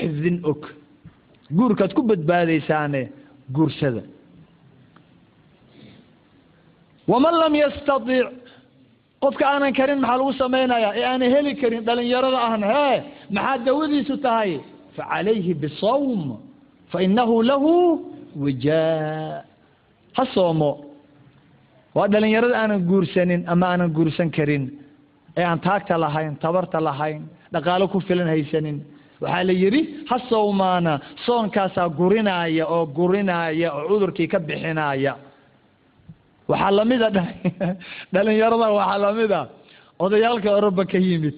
xifdin 0.00 0.36
og. 0.50 0.60
Guurkaad 1.58 1.92
ku 1.96 2.02
badbaadaysaane 2.10 3.02
guursada 3.56 4.02
waman 7.10 7.34
lam 7.42 7.54
yastadiic 7.62 8.28
qofka 9.22 9.44
aanan 9.52 9.72
karin 9.78 9.98
maxaa 10.02 10.18
lagu 10.20 10.32
samaynayaa 10.42 10.92
ee 10.98 11.04
aanan 11.12 11.30
heli 11.34 11.52
karin 11.62 11.82
dhalinyarada 11.88 12.38
ahna 12.48 12.66
hee 12.74 12.96
maxaa 13.36 13.58
dawadiisu 13.66 14.14
tahay? 14.26 14.52
Facalayhi 14.96 15.52
bisawm 15.62 16.22
fainahu 16.92 17.34
lahu 17.50 17.72
wijaa 18.44 19.42
ha 20.16 20.22
soomo. 20.34 20.72
Waa 21.96 22.08
dhalinyarada 22.12 22.54
aanan 22.62 22.80
guursanin 22.90 23.40
ama 23.52 23.64
aanan 23.72 23.90
guursan 23.96 24.28
karin. 24.36 24.64
Ee 25.38 25.44
aan 25.50 25.60
taagta 25.66 25.94
lahayn 26.04 26.32
tabarta 26.44 26.78
lahayn 26.88 27.20
dhaqaalo 27.54 27.84
ku 27.92 27.98
filan 28.08 28.28
haysanin 28.34 28.76
waxaa 29.20 29.44
la 29.44 29.52
yidhi 29.52 29.80
ha 30.08 30.16
sowmaana 30.30 30.92
soonkaasaa 31.26 31.88
gurinaaya 31.98 32.64
oo 32.66 32.86
gurinaaya 32.86 33.68
oo 33.74 33.88
cudurkii 33.88 34.28
ka 34.28 34.38
bixinaaya. 34.38 35.16
Waxaa 36.48 36.70
lamida 36.70 37.08
dhalinyarada 38.12 38.66
waxaa 38.78 38.98
lamida 38.98 39.40
odayaalka 39.98 40.50
oroba 40.58 40.84
ka 40.84 40.98
yimid 40.98 41.36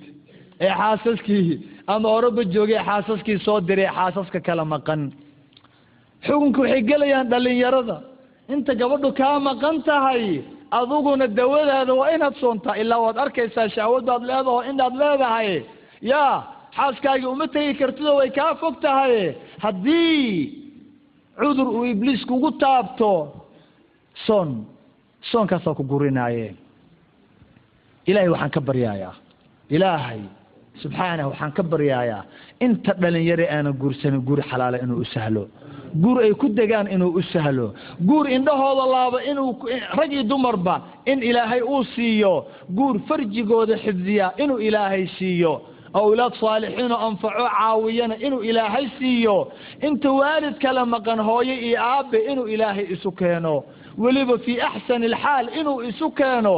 ee 0.61 0.73
xaasaskii 0.81 1.61
ama 1.87 2.09
oroba 2.09 2.43
joogay 2.45 2.81
xaasaskii 2.89 3.39
soo 3.45 3.61
diray 3.61 3.91
xaasaska 3.97 4.41
kala 4.41 4.65
maqan. 4.65 5.13
Xukunka 6.27 6.61
waxay 6.63 6.83
gelayaan 6.91 7.29
dhalinyarada 7.33 7.97
inta 8.49 8.73
gabadhu 8.75 9.11
kaa 9.21 9.39
maqan 9.49 9.83
tahay 9.83 10.43
adiguna 10.71 11.27
dawadaada 11.27 11.93
waa 12.01 12.11
inaad 12.15 12.35
soontaa 12.43 12.77
ilaa 12.83 13.01
waad 13.05 13.19
arkaysaa 13.25 13.69
shahwadaad 13.77 14.23
leedaho 14.31 14.63
inaad 14.71 14.95
leedahay. 15.03 15.51
Ya 16.13 16.25
xaaskaagii 16.77 17.27
uma 17.35 17.47
tegi 17.55 17.75
kartidoo 17.81 18.17
way 18.21 18.31
kaa 18.31 18.55
fog 18.61 18.75
tahay. 18.85 19.35
Haddii 19.65 20.59
cudur 21.41 21.69
uu 21.77 21.85
ibliis 21.93 22.23
kugu 22.31 22.51
taabto 22.63 23.11
soon 24.27 24.49
soonkaasaa 25.31 25.75
ku 25.79 25.83
gurinaaye 25.85 26.55
ilaahay 28.07 28.29
waxaan 28.35 28.51
ka 28.57 28.61
baryaayaa. 28.69 29.15
Ilaahay 29.71 30.21
subxaanah 30.83 31.27
waxaan 31.31 31.53
ka 31.57 31.63
baryaayaa. 31.63 32.23
Inta 32.65 32.93
dhalinyare 33.03 33.47
aanan 33.55 33.75
guursanin 33.81 34.21
guri 34.29 34.43
xalaala 34.51 34.79
inuu 34.85 35.01
u 35.05 35.05
sahlo. 35.15 35.45
Guur 36.03 36.19
ay 36.25 36.33
ku 36.41 36.49
degaan 36.49 36.89
inuu 36.95 37.13
u 37.21 37.23
sahlo. 37.33 37.67
Guur 38.09 38.27
indhahooda 38.37 38.85
laaba 38.95 39.19
inuu 39.31 39.51
rag 39.99 40.13
iyo 40.13 40.23
dumarba 40.31 40.75
in 41.07 41.23
ilaahay 41.23 41.61
uu 41.63 41.85
siiyo. 41.95 42.47
Guur 42.77 42.97
farjigooda 43.09 43.77
xifdiya 43.85 44.33
inuu 44.43 44.59
ilaahay 44.59 45.07
siiyo 45.19 45.53
awlaad 46.01 46.35
saalixiinoo 46.41 46.99
anfaco 47.09 47.45
caawiyana 47.57 48.17
inuu 48.27 48.43
ilaahay 48.51 48.87
siiyo 48.99 49.53
inta 49.89 50.11
waalid 50.21 50.57
kala 50.63 50.87
maqan 50.87 51.21
hooyo 51.29 51.55
iyo 51.67 51.79
aabe 51.83 52.19
inuu 52.33 52.47
ilaahay 52.55 52.87
isu 52.95 53.13
keeno 53.13 53.55
weliba 53.99 54.39
fii 54.39 54.61
axsani 54.61 55.07
alxaal 55.07 55.47
inuu 55.61 55.83
isu 55.83 56.11
keeno 56.11 56.55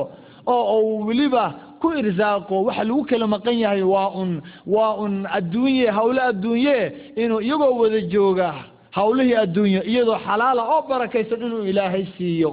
oo 0.46 0.80
uu 0.80 1.06
weliba 1.06 1.44
ku 1.80 1.92
irsaaqo 2.00 2.62
waxa 2.66 2.84
lagu 2.84 3.02
kala 3.10 3.26
maqan 3.34 3.56
yahay 3.62 3.82
waa 3.82 4.08
un 4.22 4.30
waa 4.66 4.92
un 5.04 5.26
adduunye 5.38 5.86
hawle 5.96 6.20
adduunye 6.30 6.76
inuu 7.22 7.40
iyagoo 7.40 7.74
wada 7.82 8.00
jooga 8.00 8.54
hawlihii 8.90 9.34
adduunye 9.44 9.80
iyadoo 9.90 10.18
xalaala 10.26 10.62
oo 10.74 10.82
barakaysan 10.88 11.42
inuu 11.46 11.64
ilaahay 11.70 12.04
siiyo 12.16 12.50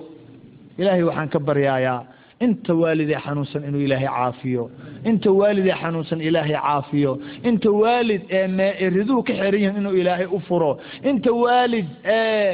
ilaahay 0.78 1.04
waxaan 1.10 1.30
ka 1.36 1.40
baryaayaa 1.40 2.00
inta 2.46 2.74
waalidee 2.82 3.20
xanuunsan 3.26 3.62
inuu 3.70 3.82
ilaahay 3.88 4.08
caafiyo. 4.18 4.64
Inta 5.10 5.30
waalidee 5.40 5.76
xanuunsan 5.82 6.20
ilaahay 6.28 6.56
caafiyo. 6.66 7.12
Inta 7.50 7.70
waalid 7.82 8.22
ee 8.38 8.48
mee 8.58 8.72
riduhu 8.98 9.22
ka 9.28 9.34
xeran 9.40 9.62
yihiin 9.64 9.78
inuu 9.82 9.96
ilaahay 10.02 10.28
u 10.38 10.40
furo. 10.48 10.72
Inta 11.10 11.32
waalid 11.44 11.88
ee 12.04 12.54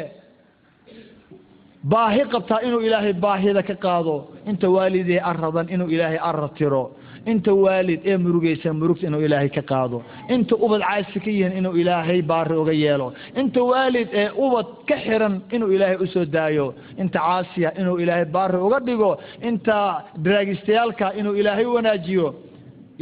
baahi 1.91 2.21
qabtaa 2.33 2.59
inuu 2.67 2.81
ilaahay 2.87 3.13
baahida 3.25 3.61
ka 3.69 3.75
qaado. 3.85 4.15
Inta 4.49 4.67
waalidee 4.75 5.19
aradan 5.29 5.67
inuu 5.73 5.89
ilaahay 5.95 6.19
ara 6.29 6.47
tiro 6.57 6.83
inta 7.31 7.51
waalid 7.63 8.01
ee 8.11 8.17
murugaysan 8.23 8.75
murugta 8.81 9.07
inuu 9.07 9.21
ilaahay 9.27 9.49
ka 9.57 9.61
qaado. 9.71 9.97
Inta 10.35 10.55
ubad 10.65 10.81
caasi 10.87 11.19
ka 11.25 11.29
yihiin 11.35 11.53
inuu 11.59 11.75
ilaahay 11.81 12.21
baari 12.31 12.55
uga 12.63 12.73
yeelo. 12.83 13.07
Inta 13.41 13.61
waalid 13.71 14.09
ee 14.21 14.29
ubad 14.45 14.67
ka 14.89 14.95
xiran 15.05 15.35
inuu 15.55 15.71
ilaahay 15.75 15.97
u 16.03 16.07
soo 16.13 16.25
daayo. 16.35 16.67
Inta 17.01 17.19
caasiya 17.19 17.69
inuu 17.81 17.97
ilaahay 18.03 18.25
baari 18.35 18.57
uga 18.67 18.79
dhigo. 18.87 19.11
Inta 19.49 19.77
daraagistayaalka 20.25 21.07
inuu 21.19 21.35
ilaahay 21.41 21.65
wanaajiyo. 21.75 22.27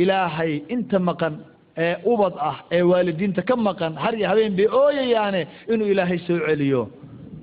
Ilaahay 0.04 0.54
inta 0.76 1.00
maqan 1.00 1.34
ee 1.78 1.96
ubad 2.12 2.34
ah 2.50 2.58
ee 2.76 2.82
waalidiinta 2.92 3.42
ka 3.50 3.56
maqan 3.68 3.94
har 4.04 4.14
iyo 4.18 4.28
habeen 4.32 4.54
bay 4.58 4.68
ooyayaane 4.82 5.42
inuu 5.74 5.88
ilaahay 5.94 6.20
soo 6.28 6.40
celiyo. 6.48 6.82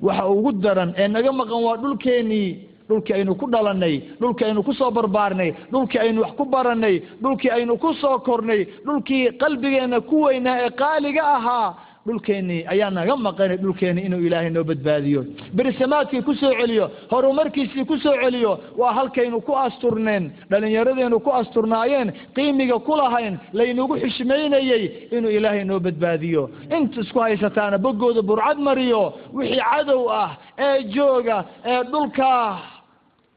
Waxa 0.07 0.25
ugu 0.35 0.51
daran 0.65 0.91
ee 1.03 1.09
naga 1.09 1.33
maqan 1.41 1.61
waa 1.67 1.77
dhulkeenii 1.83 2.49
dhulkii 2.89 3.15
aynu 3.19 3.35
ku 3.41 3.47
dhalanay 3.55 3.95
dhulkii 4.21 4.45
aynu 4.49 4.63
ku 4.63 4.73
soo 4.81 4.91
barbaarnay 4.91 5.51
dhulkii 5.73 5.99
aynu 6.05 6.21
wax 6.23 6.33
ku 6.41 6.45
baranay 6.45 6.97
dhulkii 7.23 7.51
aynu 7.59 7.79
ku 7.85 7.95
soo 8.03 8.19
kornay 8.19 8.61
dhulkii 8.87 9.23
qalbigeenna 9.43 10.01
ku 10.01 10.23
weynaa 10.27 10.59
ee 10.67 10.71
qaaliga 10.83 11.23
ahaa 11.37 11.69
dhulkeennii 12.07 12.65
ayaa 12.73 12.91
naga 12.91 13.15
maqanay 13.17 13.57
dhulkeennii 13.63 14.05
inuu 14.09 14.21
ilaahay 14.27 14.51
noo 14.51 14.65
badbaadiyo. 14.71 15.21
Berisamaadkii 15.57 16.23
ku 16.29 16.35
soo 16.35 16.51
celiyo 16.61 16.87
horumarkiisii 17.13 17.85
ku 17.91 17.97
soo 18.05 18.15
celiyo 18.23 18.53
waa 18.81 18.93
halkaynu 18.97 19.41
ku 19.47 19.53
asturneen 19.57 20.25
dhallinyaradeenu 20.51 21.21
ku 21.27 21.31
asturnaayeen 21.41 22.09
qiimiga 22.35 22.79
ku 22.89 22.97
lahayn 23.01 23.39
laynagu 23.53 23.95
xishmaynayey 24.03 24.85
inuu 25.17 25.31
ilaahay 25.31 25.65
noo 25.65 25.79
badbaadiyo. 25.87 26.51
Inta 26.77 27.01
isku 27.01 27.19
haysataana 27.21 27.79
boggooda 27.79 28.23
burcad 28.23 28.59
mariyo 28.59 29.03
wixii 29.37 29.63
cadow 29.71 30.03
ah 30.11 30.31
ee 30.59 30.83
jooga 30.95 31.45
ee 31.73 31.83
dhulkaa 31.93 32.59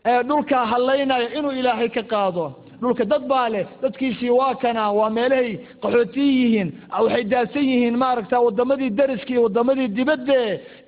ee 0.05 0.23
dhulkaa 0.29 0.65
hallaynaya 0.71 1.27
inuu 1.37 1.51
ilaahay 1.59 1.89
ka 1.89 2.03
qaado. 2.03 2.45
Dhulka 2.81 3.05
dad 3.11 3.23
baa 3.27 3.49
leh 3.49 3.65
dadkiisii 3.81 4.29
waa 4.39 4.55
kana 4.61 4.91
waa 4.97 5.09
meelahay 5.09 5.51
qaxootiyi 5.83 6.33
yihiin 6.41 6.69
waxay 7.03 7.23
daadsan 7.31 7.63
yihiin 7.71 7.97
maaragta 8.03 8.39
wadamadii 8.45 8.89
dariska 8.99 9.31
iyo 9.33 9.43
wadamadii 9.43 9.87
dibadde 9.97 10.39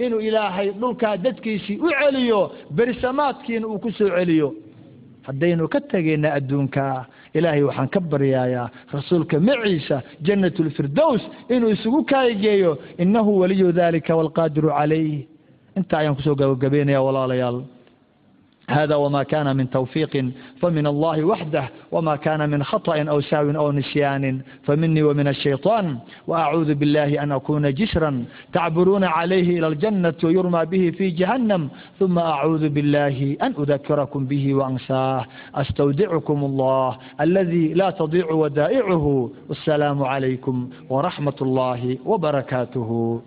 inuu 0.05 0.19
ilaahay 0.19 0.69
dhulkaa 0.81 1.17
dadkiisii 1.17 1.77
u 1.85 1.89
celiyo 1.99 2.41
berisamaadkiina 2.75 3.67
uu 3.67 3.79
ku 3.79 3.91
soo 3.91 4.09
celiyo. 4.17 4.53
Haddaynu 5.27 5.67
ka 5.67 5.79
tegayna 5.81 6.33
adduunka 6.37 7.05
ilaahay 7.33 7.63
waxaan 7.63 7.89
ka 7.89 7.99
baryayaa 7.99 8.69
rasuulka 8.93 9.39
maciisa 9.39 10.01
jannat 10.27 10.59
lfirdows 10.59 11.21
inuu 11.49 11.69
isugu 11.75 12.03
kaayigeeyo 12.11 12.77
innahu 13.03 13.39
waliyu 13.39 13.71
dalika 13.71 14.15
waalqaadiru 14.15 14.69
calayh. 14.77 15.25
Inta 15.77 15.97
ayaan 15.97 16.15
ku 16.15 16.21
soo 16.21 16.35
gabagabeynaya 16.35 17.01
walaalayaal 17.07 17.59
هذا 18.70 18.94
وما 18.94 19.22
كان 19.22 19.56
من 19.56 19.70
توفيق 19.70 20.30
فمن 20.60 20.86
الله 20.86 21.24
وحده 21.24 21.68
وما 21.92 22.16
كان 22.16 22.50
من 22.50 22.64
خطأ 22.64 23.02
أو 23.02 23.20
سهو 23.20 23.50
أو 23.50 23.72
نسيان 23.72 24.40
فمني 24.62 25.02
ومن 25.02 25.28
الشيطان 25.28 25.98
وأعوذ 26.26 26.74
بالله 26.74 27.22
أن 27.22 27.32
أكون 27.32 27.74
جسرا 27.74 28.24
تعبرون 28.52 29.04
عليه 29.04 29.58
إلى 29.58 29.66
الجنة 29.66 30.14
ويرمى 30.24 30.64
به 30.64 30.90
في 30.90 31.10
جهنم 31.10 31.68
ثم 32.00 32.18
أعوذ 32.18 32.68
بالله 32.68 33.36
أن 33.42 33.54
أذكركم 33.58 34.26
به 34.26 34.54
وأنساه 34.54 35.24
أستودعكم 35.54 36.44
الله 36.44 36.98
الذي 37.20 37.74
لا 37.74 37.90
تضيع 37.90 38.30
ودائعه 38.30 39.30
والسلام 39.48 40.02
عليكم 40.02 40.68
ورحمة 40.90 41.36
الله 41.42 41.98
وبركاته 42.06 43.20